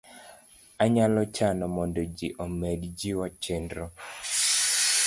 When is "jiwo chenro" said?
2.99-3.85